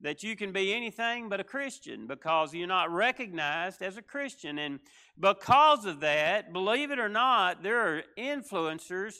[0.00, 4.58] that you can be anything but a Christian because you're not recognized as a Christian.
[4.58, 4.80] And
[5.18, 9.14] because of that, believe it or not, there are influencers.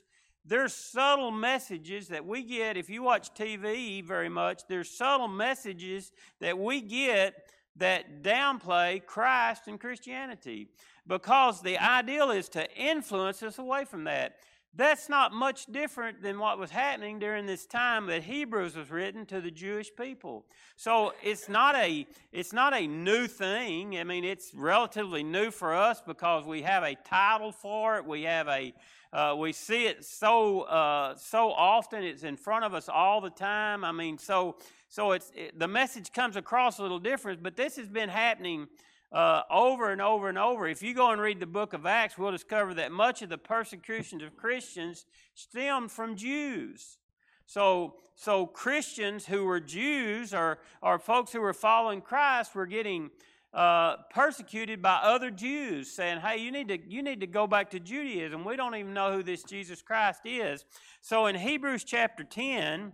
[0.44, 2.76] There's subtle messages that we get.
[2.76, 7.34] If you watch TV very much, there's subtle messages that we get
[7.76, 10.68] that downplay Christ and Christianity
[11.06, 14.36] because the ideal is to influence us away from that.
[14.76, 19.24] That's not much different than what was happening during this time that Hebrews was written
[19.26, 20.44] to the Jewish people.
[20.76, 23.98] So it's not a it's not a new thing.
[23.98, 28.04] I mean, it's relatively new for us because we have a title for it.
[28.04, 28.74] We have a
[29.14, 32.04] uh, we see it so uh, so often.
[32.04, 33.82] It's in front of us all the time.
[33.82, 34.56] I mean, so
[34.90, 37.42] so it's it, the message comes across a little different.
[37.42, 38.68] But this has been happening
[39.12, 40.66] uh, over and over and over.
[40.66, 43.38] If you go and read the book of Acts, we'll discover that much of the
[43.38, 46.98] persecutions of Christians stemmed from Jews.
[47.46, 53.10] So, so Christians who were Jews or, or folks who were following Christ were getting
[53.54, 57.70] uh, persecuted by other Jews, saying, "Hey, you need to you need to go back
[57.70, 58.44] to Judaism.
[58.44, 60.66] We don't even know who this Jesus Christ is."
[61.00, 62.92] So, in Hebrews chapter ten,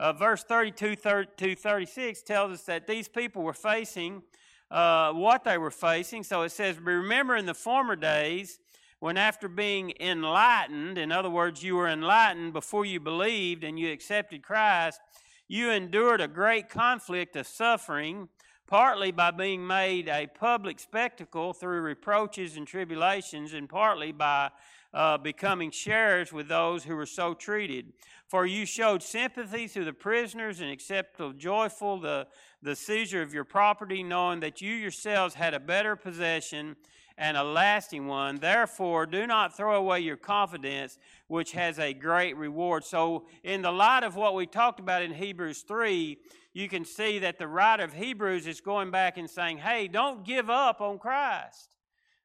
[0.00, 0.96] uh, verse 32
[1.36, 4.22] to 36 tells us that these people were facing
[4.70, 6.22] uh, what they were facing.
[6.22, 8.58] So it says, Remember in the former days
[9.00, 13.92] when, after being enlightened, in other words, you were enlightened before you believed and you
[13.92, 15.00] accepted Christ,
[15.48, 18.28] you endured a great conflict of suffering,
[18.66, 24.50] partly by being made a public spectacle through reproaches and tribulations, and partly by
[24.92, 27.92] uh, becoming sharers with those who were so treated.
[28.26, 32.26] For you showed sympathy to the prisoners and accepted joyful the,
[32.62, 36.76] the seizure of your property, knowing that you yourselves had a better possession
[37.18, 38.36] and a lasting one.
[38.36, 42.84] Therefore, do not throw away your confidence, which has a great reward.
[42.84, 46.16] So, in the light of what we talked about in Hebrews 3,
[46.54, 50.24] you can see that the writer of Hebrews is going back and saying, hey, don't
[50.24, 51.76] give up on Christ.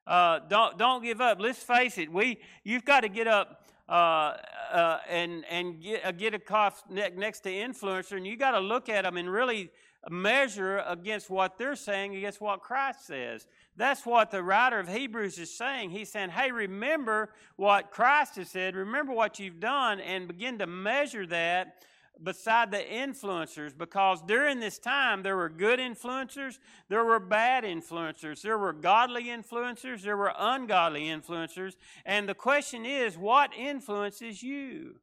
[0.06, 1.40] Uh, don't, don't give up.
[1.40, 4.36] Let's face it, we, you've got to get up uh,
[4.72, 8.60] uh, and and get, uh, get a cough next to influencer, and you got to
[8.60, 9.70] look at them and really
[10.08, 13.46] measure against what they're saying against what Christ says.
[13.76, 15.90] That's what the writer of Hebrews is saying.
[15.90, 20.66] He's saying, hey, remember what Christ has said, remember what you've done, and begin to
[20.66, 21.82] measure that
[22.22, 28.42] beside the influencers because during this time there were good influencers, there were bad influencers,
[28.42, 31.76] there were godly influencers, there were ungodly influencers.
[32.04, 34.96] And the question is, what influences you?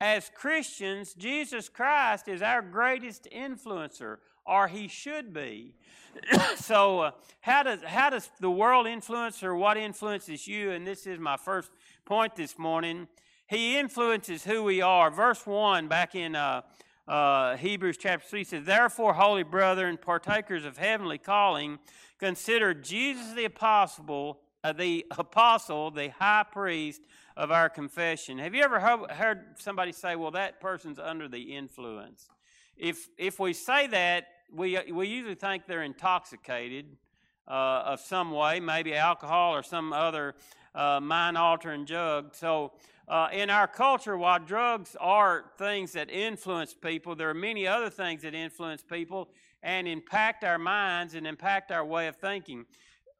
[0.00, 5.74] As Christians, Jesus Christ is our greatest influencer, or he should be.
[6.56, 10.70] so, uh, how, does, how does the world influence, or what influences you?
[10.70, 11.70] And this is my first
[12.04, 13.08] point this morning
[13.48, 15.10] he influences who we are.
[15.10, 16.60] Verse 1 back in uh,
[17.08, 21.78] uh, Hebrews chapter 3 says, Therefore, holy brethren, partakers of heavenly calling,
[22.18, 27.00] consider Jesus the apostle, uh, the apostle, the high priest
[27.38, 28.36] of our confession.
[28.38, 32.28] Have you ever heard somebody say, well, that person's under the influence?
[32.76, 36.96] If, if we say that, we, we usually think they're intoxicated
[37.46, 40.34] uh, of some way, maybe alcohol or some other
[40.74, 42.34] uh, mind altering drug.
[42.34, 42.72] So
[43.08, 47.88] uh, in our culture, while drugs are things that influence people, there are many other
[47.90, 49.28] things that influence people
[49.62, 52.66] and impact our minds and impact our way of thinking.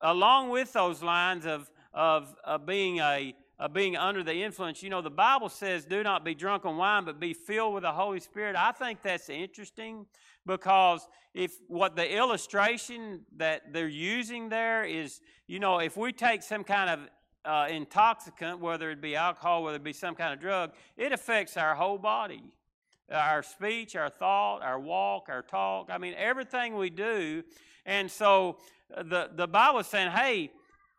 [0.00, 3.34] Along with those lines of, of, of being a
[3.66, 4.84] being under the influence.
[4.84, 7.82] You know, the Bible says, do not be drunk on wine, but be filled with
[7.82, 8.54] the Holy Spirit.
[8.54, 10.06] I think that's interesting
[10.46, 16.44] because if what the illustration that they're using there is, you know, if we take
[16.44, 17.00] some kind of
[17.44, 21.56] uh, intoxicant, whether it be alcohol, whether it be some kind of drug, it affects
[21.56, 22.42] our whole body.
[23.10, 25.88] Our speech, our thought, our walk, our talk.
[25.90, 27.42] I mean, everything we do.
[27.86, 28.58] And so
[28.94, 30.50] uh, the, the Bible is saying, hey,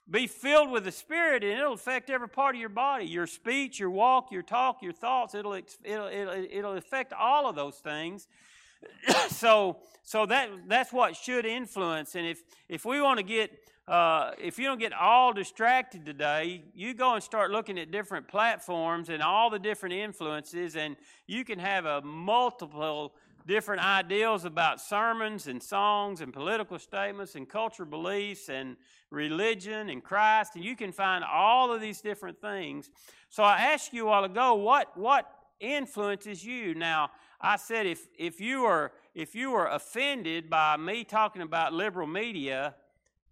[0.10, 3.80] be filled with the Spirit, and it'll affect every part of your body your speech,
[3.80, 5.36] your walk, your talk, your thoughts.
[5.36, 8.28] It'll, it'll, it'll, it'll affect all of those things.
[9.30, 9.78] so
[10.10, 12.16] so that, that's what should influence.
[12.16, 13.52] And if, if we want to get
[13.90, 18.28] uh, if you don't get all distracted today, you go and start looking at different
[18.28, 20.96] platforms and all the different influences, and
[21.26, 23.16] you can have a multiple
[23.48, 28.78] different ideals about sermons and songs and political statements and cultural beliefs and
[29.10, 32.92] religion and Christ, and you can find all of these different things.
[33.30, 35.26] So I asked you a while ago, what what
[35.60, 36.76] influences you?
[36.76, 37.10] Now
[37.42, 42.06] I said if if you are if you are offended by me talking about liberal
[42.06, 42.76] media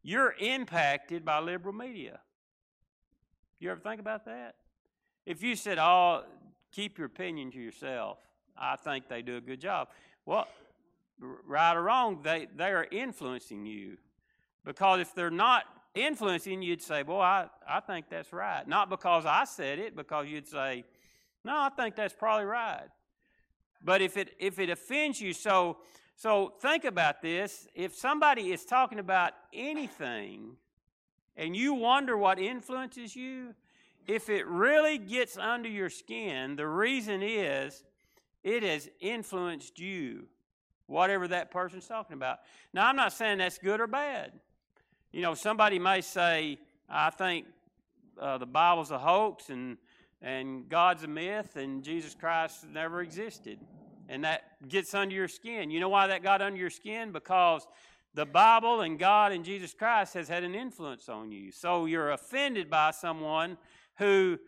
[0.08, 2.22] you're impacted by liberal media.
[3.60, 4.56] You ever think about that?
[5.26, 6.24] If you said, oh,
[6.72, 8.18] keep your opinion to yourself,
[8.58, 9.90] I think they do a good job.
[10.26, 10.48] Well,
[11.20, 13.98] right or wrong, they, they are influencing you.
[14.64, 18.66] Because if they're not influencing you, you'd say, Boy, I, I think that's right.
[18.66, 20.86] Not because I said it, because you'd say,
[21.44, 22.88] No, I think that's probably right.
[23.84, 25.80] But if it if it offends you, so
[26.18, 27.68] so think about this.
[27.76, 30.54] If somebody is talking about anything
[31.36, 33.54] and you wonder what influences you,
[34.08, 37.84] if it really gets under your skin, the reason is
[38.44, 40.26] it has influenced you,
[40.88, 42.40] whatever that person's talking about.
[42.74, 44.32] Now, I'm not saying that's good or bad.
[45.12, 46.58] You know, somebody may say,
[46.90, 47.46] I think
[48.20, 49.78] uh, the Bible's a hoax and,
[50.24, 53.60] and God's a myth and Jesus Christ never existed.
[54.10, 55.70] And that gets under your skin.
[55.70, 57.12] You know why that got under your skin?
[57.12, 57.68] Because
[58.14, 61.52] the Bible and God and Jesus Christ has had an influence on you.
[61.52, 63.58] So you're offended by someone
[63.98, 64.40] who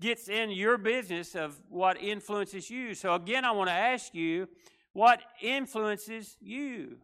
[0.00, 2.94] gets in your business of what influences you.
[2.94, 4.48] So again, I want to ask you,
[4.92, 6.96] what influences you?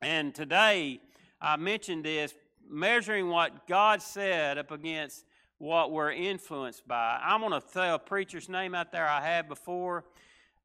[0.00, 1.00] And today,
[1.40, 2.34] I mentioned this
[2.68, 5.24] measuring what God said up against
[5.58, 7.20] what we're influenced by.
[7.22, 10.04] I'm going to throw a preacher's name out there I had before.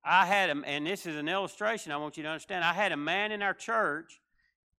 [0.07, 2.63] I had a, and this is an illustration I want you to understand.
[2.63, 4.21] I had a man in our church,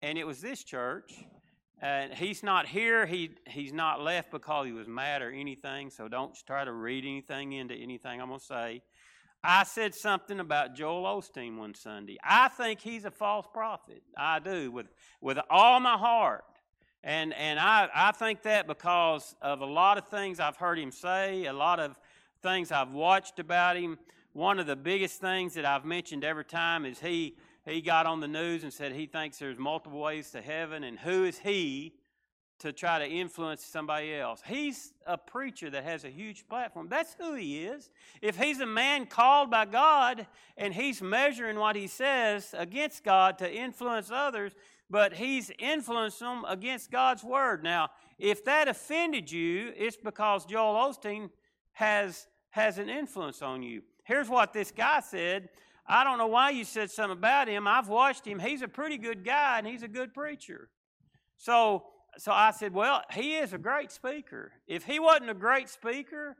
[0.00, 1.12] and it was this church.
[1.80, 3.06] And he's not here.
[3.06, 5.90] He he's not left because he was mad or anything.
[5.90, 8.82] So don't try to read anything into anything I'm gonna say.
[9.44, 12.16] I said something about Joel Osteen one Sunday.
[12.24, 14.02] I think he's a false prophet.
[14.16, 14.86] I do with
[15.20, 16.44] with all my heart.
[17.04, 20.90] And and I, I think that because of a lot of things I've heard him
[20.90, 21.96] say, a lot of
[22.42, 23.98] things I've watched about him.
[24.32, 27.36] One of the biggest things that I've mentioned every time is he
[27.68, 30.98] he got on the news and said he thinks there's multiple ways to heaven, and
[30.98, 31.94] who is he
[32.60, 34.42] to try to influence somebody else?
[34.46, 36.88] He's a preacher that has a huge platform.
[36.88, 37.90] That's who he is.
[38.22, 40.26] If he's a man called by God
[40.56, 44.52] and he's measuring what he says against God to influence others,
[44.90, 47.62] but he's influenced them against God's word.
[47.62, 51.30] Now, if that offended you, it's because Joel Osteen
[51.72, 53.82] has, has an influence on you.
[54.08, 55.50] Here's what this guy said
[55.86, 57.66] I don't know why you said something about him.
[57.66, 58.38] I've watched him.
[58.38, 60.68] He's a pretty good guy and he's a good preacher.
[61.36, 61.84] So,
[62.18, 64.52] so I said, well, he is a great speaker.
[64.66, 66.36] If he wasn't a great speaker,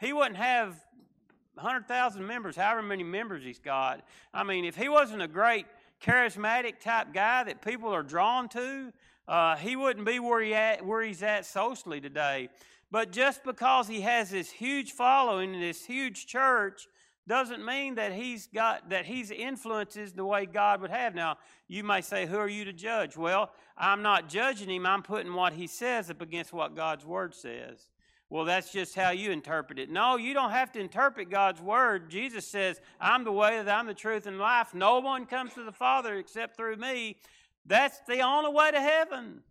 [0.00, 0.84] he wouldn't have
[1.54, 4.02] 100,000 members, however many members he's got.
[4.34, 5.66] I mean, if he wasn't a great
[6.02, 8.92] charismatic type guy that people are drawn to,
[9.28, 12.48] uh, he wouldn't be where, he at, where he's at socially today.
[12.90, 16.86] But just because he has this huge following and this huge church,
[17.28, 21.14] doesn't mean that he's got that he's influences the way God would have.
[21.14, 21.38] Now,
[21.68, 24.86] you may say, "Who are you to judge?" Well, I'm not judging him.
[24.86, 27.88] I'm putting what he says up against what God's word says.
[28.28, 29.90] Well, that's just how you interpret it.
[29.90, 32.10] No, you don't have to interpret God's word.
[32.10, 34.72] Jesus says, "I'm the way, that I'm the truth, and life.
[34.72, 37.16] No one comes to the Father except through me."
[37.66, 39.42] That's the only way to heaven.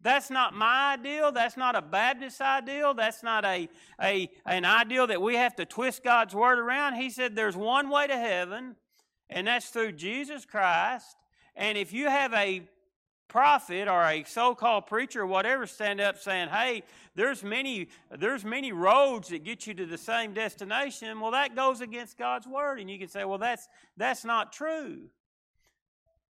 [0.00, 1.32] That's not my ideal.
[1.32, 2.94] That's not a Baptist ideal.
[2.94, 3.68] That's not a,
[4.00, 6.94] a, an ideal that we have to twist God's word around.
[6.94, 8.76] He said there's one way to heaven,
[9.28, 11.16] and that's through Jesus Christ.
[11.56, 12.62] And if you have a
[13.26, 16.84] prophet or a so-called preacher or whatever stand up saying, "Hey,
[17.16, 21.80] there's many there's many roads that get you to the same destination," well, that goes
[21.80, 25.10] against God's word, and you can say, "Well, that's that's not true."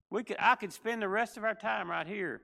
[0.09, 2.41] We could I could spend the rest of our time right here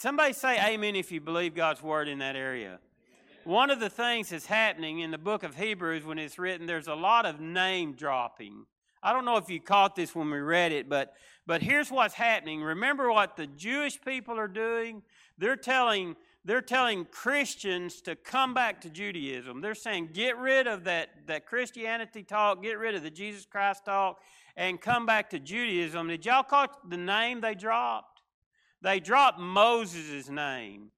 [0.00, 2.78] Somebody say amen if you believe God's word in that area.
[3.42, 6.86] One of the things that's happening in the book of Hebrews when it's written, there's
[6.86, 8.64] a lot of name dropping.
[9.02, 11.14] I don't know if you caught this when we read it, but,
[11.48, 12.62] but here's what's happening.
[12.62, 15.02] Remember what the Jewish people are doing?
[15.36, 16.14] They're telling,
[16.44, 19.60] they're telling Christians to come back to Judaism.
[19.60, 23.84] They're saying, get rid of that, that Christianity talk, get rid of the Jesus Christ
[23.84, 24.20] talk,
[24.56, 26.06] and come back to Judaism.
[26.06, 28.07] Did y'all caught the name they dropped?
[28.82, 30.90] They drop Moses' name.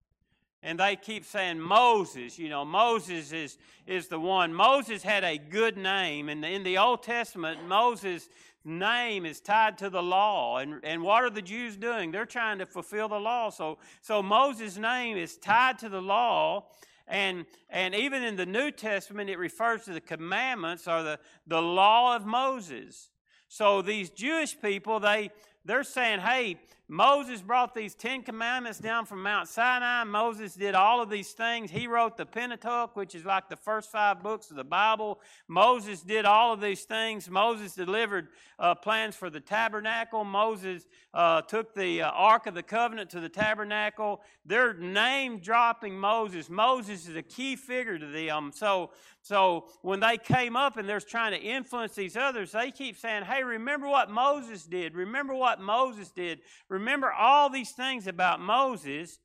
[0.63, 3.57] And they keep saying Moses, you know, Moses is,
[3.87, 4.53] is the one.
[4.53, 6.29] Moses had a good name.
[6.29, 8.29] And in the Old Testament, Moses'
[8.63, 10.59] name is tied to the law.
[10.59, 12.11] And, and what are the Jews doing?
[12.11, 13.49] They're trying to fulfill the law.
[13.49, 16.67] So, so Moses' name is tied to the law.
[17.09, 21.63] And, and even in the New Testament, it refers to the commandments or the, the
[21.63, 23.09] law of Moses.
[23.49, 25.31] So these Jewish people, they,
[25.65, 26.59] they're saying, hey,
[26.93, 30.03] Moses brought these Ten Commandments down from Mount Sinai.
[30.03, 31.71] Moses did all of these things.
[31.71, 35.21] He wrote the Pentateuch, which is like the first five books of the Bible.
[35.47, 37.31] Moses did all of these things.
[37.31, 38.27] Moses delivered
[38.59, 40.25] uh, plans for the tabernacle.
[40.25, 44.21] Moses uh, took the uh, Ark of the Covenant to the tabernacle.
[44.45, 46.51] They're name dropping Moses.
[46.51, 48.51] Moses is a key figure to them.
[48.53, 48.91] So,
[49.23, 53.25] so when they came up and they're trying to influence these others, they keep saying,
[53.25, 54.97] hey, remember what Moses did.
[54.97, 56.41] Remember what Moses did.
[56.81, 59.19] Remember all these things about Moses,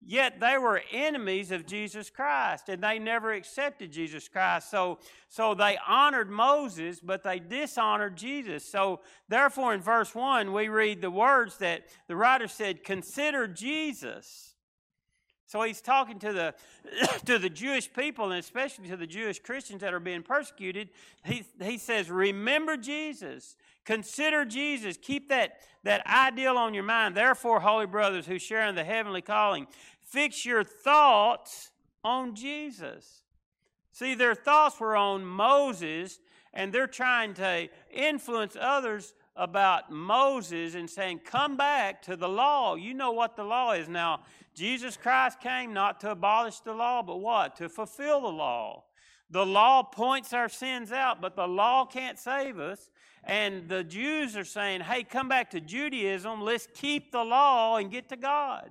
[0.00, 4.70] yet they were enemies of Jesus Christ and they never accepted Jesus Christ.
[4.70, 8.64] So, so they honored Moses, but they dishonored Jesus.
[8.64, 14.51] So, therefore, in verse 1, we read the words that the writer said, Consider Jesus.
[15.52, 16.54] So he's talking to the
[17.26, 20.88] to the Jewish people and especially to the Jewish Christians that are being persecuted.
[21.26, 23.58] He, he says, Remember Jesus.
[23.84, 24.96] Consider Jesus.
[24.96, 27.14] Keep that, that ideal on your mind.
[27.14, 29.66] Therefore, holy brothers who share in the heavenly calling,
[30.00, 31.70] fix your thoughts
[32.02, 33.20] on Jesus.
[33.92, 36.18] See, their thoughts were on Moses,
[36.54, 42.74] and they're trying to influence others about Moses and saying, Come back to the law.
[42.74, 43.86] You know what the law is.
[43.86, 44.20] Now,
[44.54, 47.56] Jesus Christ came not to abolish the law, but what?
[47.56, 48.84] To fulfill the law.
[49.30, 52.90] The law points our sins out, but the law can't save us.
[53.24, 56.42] And the Jews are saying, hey, come back to Judaism.
[56.42, 58.70] Let's keep the law and get to God.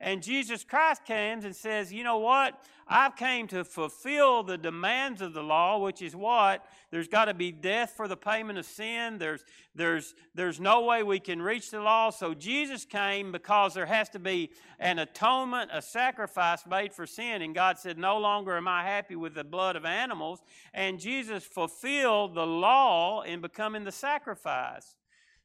[0.00, 2.60] And Jesus Christ comes and says, you know what?
[2.86, 6.66] I've came to fulfill the demands of the law, which is what?
[6.90, 9.16] There's got to be death for the payment of sin.
[9.18, 12.10] There's, there's, there's no way we can reach the law.
[12.10, 17.40] So Jesus came because there has to be an atonement, a sacrifice made for sin.
[17.40, 20.42] And God said, No longer am I happy with the blood of animals.
[20.74, 24.94] And Jesus fulfilled the law in becoming the sacrifice.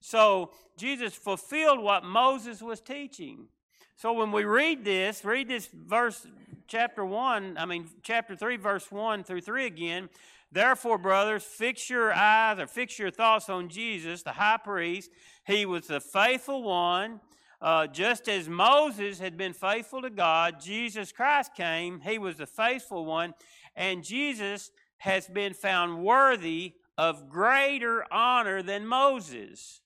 [0.01, 3.47] So Jesus fulfilled what Moses was teaching.
[3.99, 6.25] So when we read this, read this verse,
[6.67, 10.07] chapter 1, I mean, chapter 3, verse 1 through 3 again.
[10.53, 15.11] Therefore, brothers, fix your eyes or fix your thoughts on Jesus, the high priest.
[15.45, 17.19] He was the faithful one.
[17.61, 21.99] Uh, just as Moses had been faithful to God, Jesus Christ came.
[21.99, 23.33] He was the faithful one.
[23.75, 29.81] And Jesus has been found worthy of greater honor than Moses.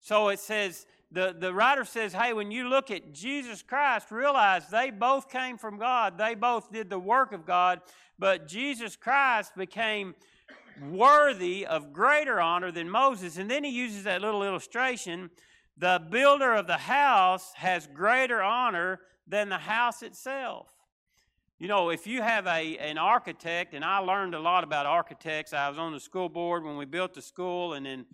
[0.00, 4.68] So it says, the, the writer says, hey, when you look at Jesus Christ, realize
[4.68, 6.16] they both came from God.
[6.16, 7.80] They both did the work of God,
[8.18, 10.14] but Jesus Christ became
[10.90, 13.36] worthy of greater honor than Moses.
[13.36, 15.30] And then he uses that little illustration
[15.78, 20.68] the builder of the house has greater honor than the house itself.
[21.58, 25.52] You know, if you have a, an architect, and I learned a lot about architects,
[25.52, 28.06] I was on the school board when we built the school, and then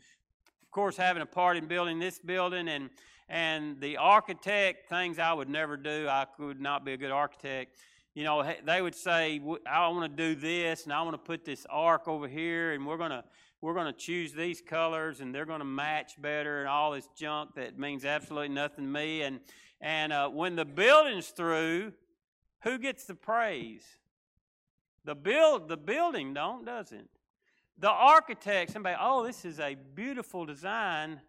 [0.68, 2.90] of course, having a part in building this building and
[3.30, 6.06] and the architect things I would never do.
[6.06, 7.78] I could not be a good architect.
[8.14, 11.46] You know, they would say, "I want to do this, and I want to put
[11.46, 13.24] this arc over here, and we're gonna
[13.62, 17.78] we're gonna choose these colors, and they're gonna match better, and all this junk that
[17.78, 19.40] means absolutely nothing to me." And
[19.80, 21.94] and uh, when the building's through,
[22.64, 23.86] who gets the praise?
[25.06, 27.08] The build the building don't, does it?
[27.78, 31.20] The architect, somebody, oh, this is a beautiful design.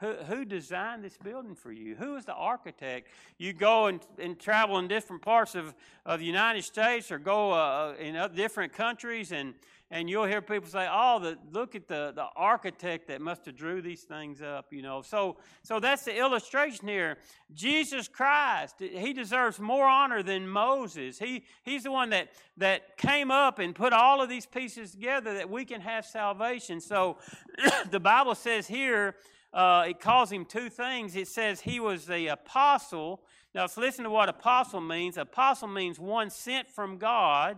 [0.00, 1.96] Who, who designed this building for you?
[1.96, 3.08] Who is the architect?
[3.36, 5.74] You go and, and travel in different parts of,
[6.06, 9.54] of the United States or go uh, uh in different countries, and,
[9.90, 13.56] and you'll hear people say, "Oh, the, look at the, the architect that must have
[13.56, 17.18] drew these things up." You know, so so that's the illustration here.
[17.54, 21.18] Jesus Christ, he deserves more honor than Moses.
[21.18, 22.28] He he's the one that
[22.58, 26.80] that came up and put all of these pieces together that we can have salvation.
[26.80, 27.16] So
[27.90, 29.16] the Bible says here.
[29.50, 31.16] Uh, it calls him two things.
[31.16, 33.22] It says he was the apostle.
[33.54, 35.16] Now, let's listen to what apostle means.
[35.16, 37.56] Apostle means one sent from God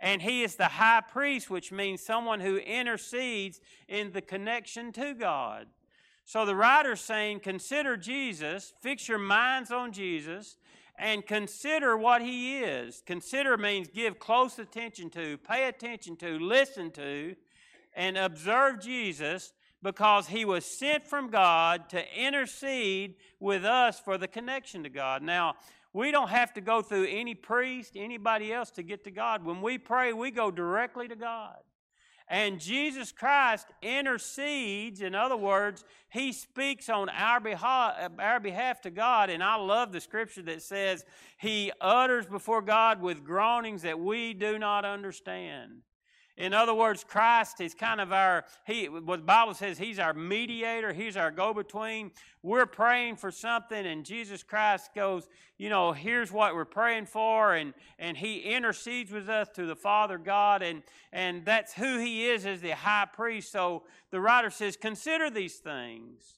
[0.00, 5.14] and he is the high priest, which means someone who intercedes in the connection to
[5.14, 5.66] God.
[6.24, 10.56] So the writer's saying, consider Jesus, fix your minds on Jesus,
[10.98, 13.02] and consider what he is.
[13.06, 17.34] Consider means give close attention to, pay attention to, listen to,
[17.94, 19.52] and observe Jesus
[19.82, 25.22] because he was sent from God to intercede with us for the connection to God.
[25.22, 25.54] Now,
[25.92, 29.44] we don't have to go through any priest, anybody else to get to God.
[29.44, 31.56] When we pray, we go directly to God.
[32.30, 38.90] And Jesus Christ intercedes, in other words, He speaks on our behalf, our behalf to
[38.90, 39.30] God.
[39.30, 41.06] And I love the scripture that says
[41.38, 45.80] He utters before God with groanings that we do not understand.
[46.38, 50.14] In other words, Christ is kind of our, he, what the Bible says, He's our
[50.14, 52.12] mediator, He's our go between.
[52.44, 55.28] We're praying for something, and Jesus Christ goes,
[55.58, 59.74] you know, here's what we're praying for, and, and He intercedes with us to the
[59.74, 63.50] Father God, and, and that's who He is as the high priest.
[63.50, 66.37] So the writer says, consider these things.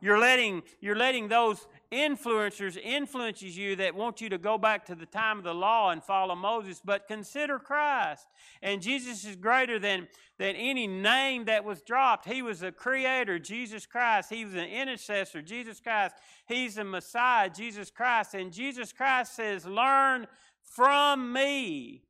[0.00, 4.94] You're letting, you're letting those influencers influences you that want you to go back to
[4.94, 8.26] the time of the law and follow Moses, but consider Christ.
[8.62, 10.06] And Jesus is greater than,
[10.38, 12.26] than any name that was dropped.
[12.26, 14.30] He was a creator, Jesus Christ.
[14.30, 16.14] He was an intercessor, Jesus Christ.
[16.46, 18.34] He's the Messiah, Jesus Christ.
[18.34, 20.26] And Jesus Christ says, Learn
[20.62, 22.02] from me.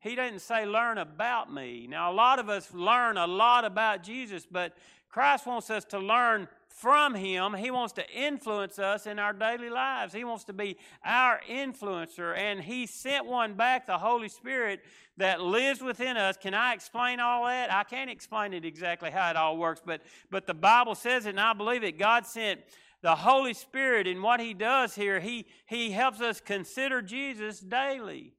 [0.00, 1.86] He didn't say learn about me.
[1.88, 4.74] Now, a lot of us learn a lot about Jesus, but
[5.08, 6.48] Christ wants us to learn
[6.80, 7.54] from Him.
[7.54, 10.12] He wants to influence us in our daily lives.
[10.12, 14.80] He wants to be our influencer, and He sent one back, the Holy Spirit,
[15.16, 16.36] that lives within us.
[16.36, 17.72] Can I explain all that?
[17.72, 21.30] I can't explain it exactly how it all works, but, but the Bible says it,
[21.30, 21.98] and I believe it.
[21.98, 22.60] God sent
[23.02, 28.34] the Holy Spirit, and what He does here, He, he helps us consider Jesus daily.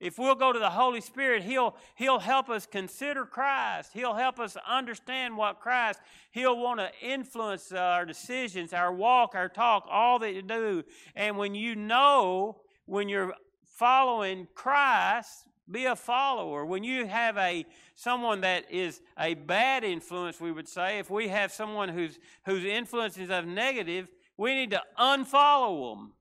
[0.00, 3.90] If we'll go to the Holy Spirit, He'll, He'll help us consider Christ.
[3.92, 9.48] He'll help us understand what Christ, He'll want to influence our decisions, our walk, our
[9.48, 10.84] talk, all that you do.
[11.14, 16.64] And when you know, when you're following Christ, be a follower.
[16.64, 17.64] When you have a
[17.94, 22.64] someone that is a bad influence, we would say, if we have someone whose whose
[22.64, 26.12] influence is of negative, we need to unfollow them.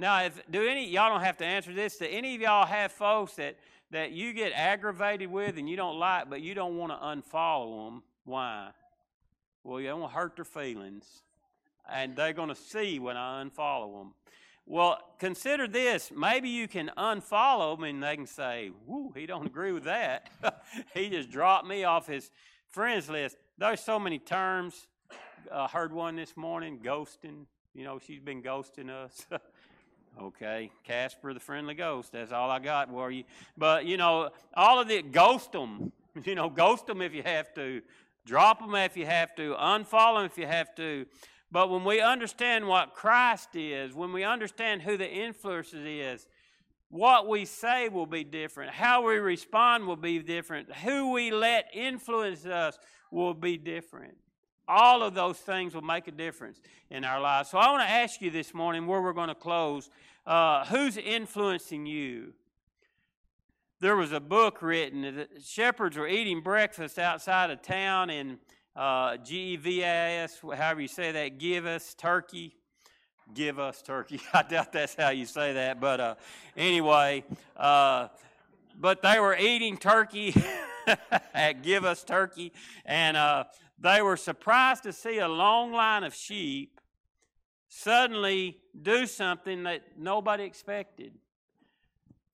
[0.00, 1.98] Now, if do any y'all don't have to answer this.
[1.98, 3.58] Do any of y'all have folks that
[3.90, 7.84] that you get aggravated with and you don't like, but you don't want to unfollow
[7.84, 8.02] them?
[8.24, 8.70] Why?
[9.62, 11.04] Well, you don't want to hurt their feelings,
[11.86, 14.14] and they're going to see when I unfollow them.
[14.64, 16.10] Well, consider this.
[16.16, 20.30] Maybe you can unfollow them, and they can say, "Whoo, he don't agree with that.
[20.94, 22.30] he just dropped me off his
[22.70, 24.86] friends list." There's so many terms.
[25.52, 27.44] I uh, heard one this morning, ghosting.
[27.74, 29.26] You know, she's been ghosting us.
[30.18, 32.12] Okay, Casper the friendly ghost.
[32.12, 33.24] That's all I got for you.
[33.56, 35.92] But you know, all of it, ghost them.
[36.24, 37.82] You know, ghost them if you have to.
[38.26, 39.54] Drop them if you have to.
[39.54, 41.06] Unfollow them if you have to.
[41.52, 46.26] But when we understand what Christ is, when we understand who the influencer is,
[46.88, 48.72] what we say will be different.
[48.72, 50.72] How we respond will be different.
[50.78, 52.76] Who we let influence us
[53.12, 54.16] will be different.
[54.70, 56.60] All of those things will make a difference
[56.90, 57.50] in our lives.
[57.50, 59.90] So I want to ask you this morning where we're going to close
[60.26, 62.34] uh, who's influencing you?
[63.80, 65.02] There was a book written.
[65.16, 68.38] that Shepherds were eating breakfast outside of town in
[68.76, 72.54] uh, G E V A S, however you say that, give us turkey.
[73.34, 74.20] Give us turkey.
[74.32, 76.14] I doubt that's how you say that, but uh,
[76.56, 77.24] anyway,
[77.56, 78.08] uh,
[78.78, 80.34] but they were eating turkey
[81.34, 82.52] at Give Us Turkey,
[82.84, 83.44] and uh,
[83.80, 86.80] they were surprised to see a long line of sheep
[87.68, 91.12] suddenly do something that nobody expected.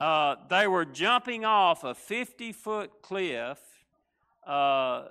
[0.00, 3.58] Uh, they were jumping off a 50 foot cliff,
[4.46, 5.04] uh,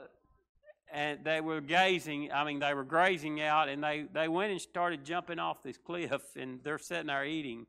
[0.92, 4.62] and they were gazing, I mean, they were grazing out, and they, they went and
[4.62, 7.66] started jumping off this cliff, and they're sitting there eating.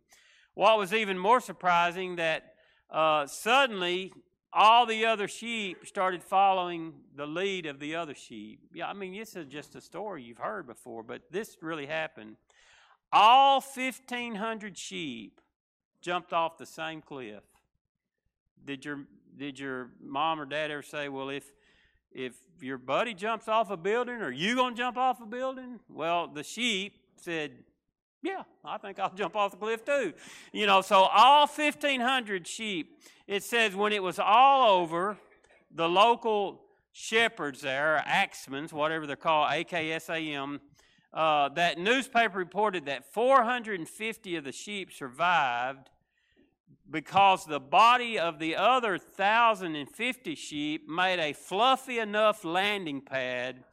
[0.54, 2.54] What was even more surprising that
[2.90, 4.12] uh, suddenly
[4.56, 8.58] all the other sheep started following the lead of the other sheep.
[8.72, 12.36] Yeah, I mean, this is just a story you've heard before, but this really happened.
[13.12, 15.42] All 1,500 sheep
[16.00, 17.42] jumped off the same cliff.
[18.64, 19.00] Did your,
[19.36, 21.44] did your mom or dad ever say, well, if,
[22.10, 25.80] if your buddy jumps off a building, are you going to jump off a building?
[25.90, 27.52] Well, the sheep said,
[28.26, 30.12] yeah, I think I'll jump off the cliff too.
[30.52, 35.16] You know, so all 1,500 sheep, it says when it was all over,
[35.72, 36.62] the local
[36.92, 40.60] shepherds there, axmans, whatever they're called, A K S A M,
[41.12, 45.88] uh, that newspaper reported that 450 of the sheep survived
[46.90, 53.64] because the body of the other 1,050 sheep made a fluffy enough landing pad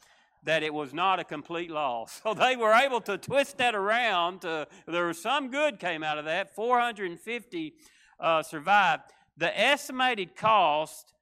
[0.43, 2.21] that it was not a complete loss.
[2.23, 4.41] So they were able to twist that around.
[4.41, 6.55] To, there was some good came out of that.
[6.55, 7.73] 450
[8.19, 9.03] uh, survived.
[9.37, 11.13] The estimated cost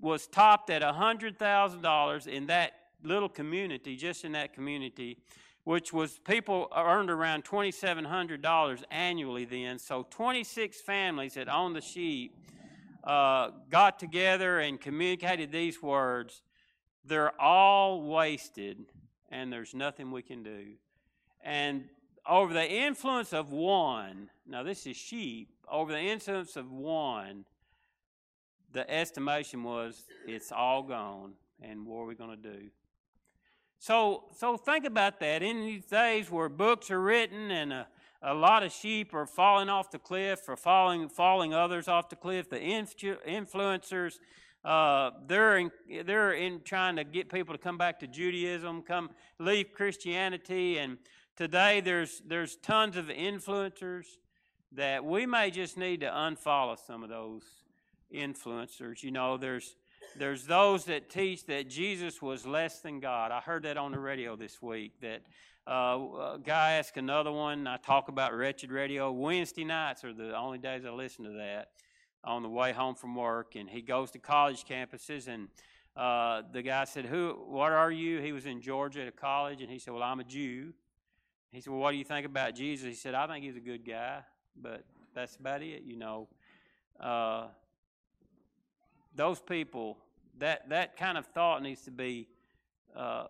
[0.00, 5.18] was topped at $100,000 in that little community, just in that community,
[5.64, 9.78] which was people earned around $2,700 annually then.
[9.78, 12.36] So 26 families that owned the sheep
[13.04, 16.42] uh, got together and communicated these words
[17.06, 18.78] they're all wasted
[19.30, 20.72] and there's nothing we can do.
[21.42, 21.84] And
[22.28, 27.44] over the influence of one, now this is sheep, over the influence of one,
[28.72, 32.66] the estimation was it's all gone, and what are we going to do?
[33.78, 35.42] So, so think about that.
[35.42, 37.86] In these days where books are written and a,
[38.22, 42.16] a lot of sheep are falling off the cliff or falling, falling others off the
[42.16, 44.14] cliff, the influ- influencers,
[44.66, 45.70] uh, they're in,
[46.06, 50.98] they're in trying to get people to come back to Judaism, come leave Christianity, and
[51.36, 54.06] today there's there's tons of influencers
[54.72, 57.44] that we may just need to unfollow some of those
[58.12, 59.04] influencers.
[59.04, 59.76] You know, there's
[60.18, 63.30] there's those that teach that Jesus was less than God.
[63.30, 65.00] I heard that on the radio this week.
[65.00, 65.22] That
[65.64, 67.68] uh, a guy asked another one.
[67.68, 69.12] I talk about wretched radio.
[69.12, 71.68] Wednesday nights are the only days I listen to that
[72.26, 73.54] on the way home from work.
[73.54, 75.48] And he goes to college campuses and.
[75.96, 77.30] Uh, the guy said, "Who?
[77.48, 80.20] What are you?" He was in Georgia at a college, and he said, "Well, I'm
[80.20, 80.74] a Jew."
[81.52, 83.60] He said, "Well, what do you think about Jesus?" He said, "I think he's a
[83.60, 84.18] good guy,
[84.60, 84.84] but
[85.14, 86.28] that's about it." You know,
[87.00, 87.46] uh,
[89.14, 89.96] those people
[90.38, 92.28] that that kind of thought needs to be
[92.94, 93.28] uh.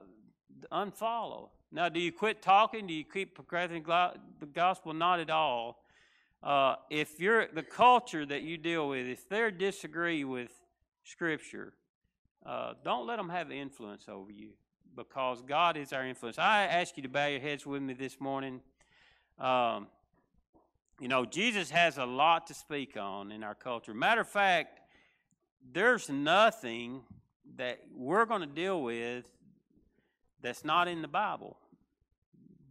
[1.71, 2.89] Now, do you quit talking?
[2.89, 4.93] Do you keep progressing the gospel?
[4.93, 5.85] Not at all.
[6.47, 10.53] Uh, if you're the culture that you deal with, if they disagree with
[11.03, 11.73] Scripture,
[12.45, 14.51] uh, don't let them have influence over you
[14.95, 16.39] because God is our influence.
[16.39, 18.61] I ask you to bow your heads with me this morning.
[19.41, 19.89] Um,
[21.01, 23.93] you know, Jesus has a lot to speak on in our culture.
[23.93, 24.79] Matter of fact,
[25.73, 27.01] there's nothing
[27.57, 29.25] that we're going to deal with
[30.43, 31.57] that's not in the Bible.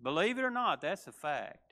[0.02, 1.65] Believe it or not, that's a fact.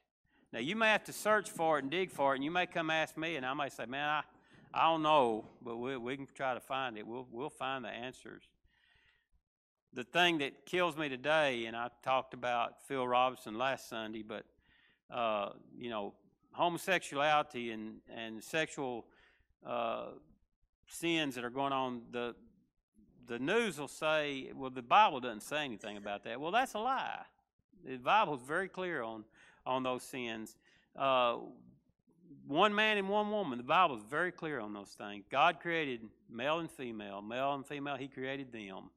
[0.54, 2.68] Now, you may have to search for it and dig for it, and you may
[2.68, 4.22] come ask me, and I may say, man, I,
[4.72, 7.08] I don't know, but we, we can try to find it.
[7.08, 8.44] We'll, we'll find the answers.
[9.94, 14.46] The thing that kills me today, and I talked about Phil Robertson last Sunday, but,
[15.10, 16.14] uh, you know,
[16.52, 19.08] homosexuality and, and sexual
[19.66, 20.10] uh,
[20.88, 22.36] sins that are going on, the
[23.26, 26.42] the news will say, well, the Bible doesn't say anything about that.
[26.42, 27.22] Well, that's a lie.
[27.86, 29.24] The Bible is very clear on
[29.66, 30.56] on those sins.
[30.96, 31.38] Uh,
[32.48, 33.58] one man and one woman.
[33.58, 35.26] The Bible is very clear on those things.
[35.30, 37.22] God created male and female.
[37.22, 38.90] Male and female, He created them.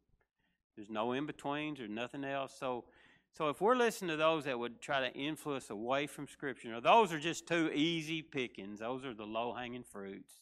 [0.77, 2.55] There's no in betweens or nothing else.
[2.59, 2.85] So,
[3.33, 6.81] so if we're listening to those that would try to influence away from Scripture, know,
[6.81, 8.81] those are just too easy pickings.
[8.81, 10.33] Those are the low hanging fruits.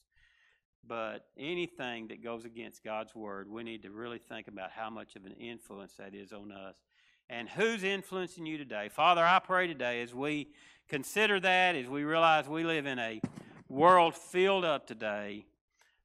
[0.87, 5.17] But anything that goes against God's word, we need to really think about how much
[5.17, 6.77] of an influence that is on us
[7.29, 8.89] and who's influencing you today.
[8.89, 10.49] Father, I pray today as we
[10.89, 13.21] consider that, as we realize we live in a
[13.69, 15.47] world filled up today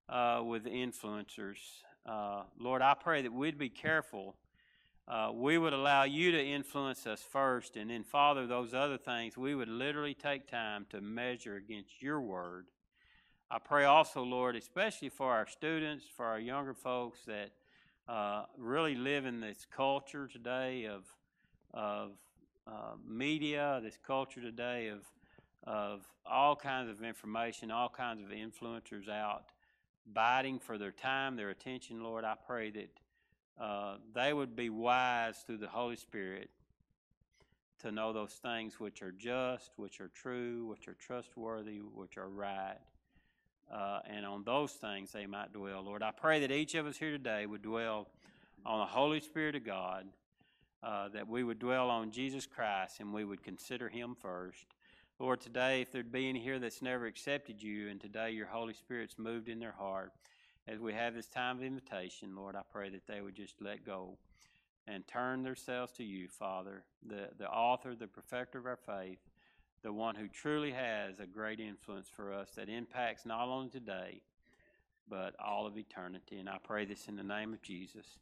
[0.08, 1.58] uh, with influencers.
[2.06, 4.36] Uh, Lord, I pray that we'd be careful.
[5.08, 9.38] Uh, we would allow you to influence us first, and then, Father, those other things,
[9.38, 12.68] we would literally take time to measure against your word
[13.52, 17.50] I pray also, Lord, especially for our students, for our younger folks that
[18.10, 21.04] uh, really live in this culture today of,
[21.74, 22.12] of
[22.66, 25.04] uh, media, this culture today of,
[25.64, 29.52] of all kinds of information, all kinds of influencers out
[30.12, 32.24] biting for their time, their attention, Lord.
[32.24, 36.50] I pray that uh, they would be wise through the Holy Spirit
[37.82, 42.28] to know those things which are just, which are true, which are trustworthy, which are
[42.28, 42.80] right
[43.72, 45.84] uh, and on those things they might dwell.
[45.84, 48.08] Lord, I pray that each of us here today would dwell
[48.66, 50.06] on the Holy Spirit of God,
[50.84, 54.66] uh, that we would dwell on Jesus Christ and we would consider Him first.
[55.20, 58.74] Lord, today, if there'd be any here that's never accepted you, and today your Holy
[58.74, 60.14] Spirit's moved in their heart,
[60.68, 63.86] as we have this time of invitation, Lord, I pray that they would just let
[63.86, 64.18] go
[64.88, 69.20] and turn themselves to you, Father, the, the author, the perfecter of our faith
[69.82, 74.22] the one who truly has a great influence for us that impacts not only today,
[75.10, 76.38] but all of eternity.
[76.38, 78.20] And I pray this in the name of Jesus.